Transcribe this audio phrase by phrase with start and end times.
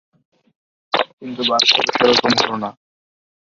[1.17, 2.69] কিন্তু বাস্তবে সেরকম হলো না।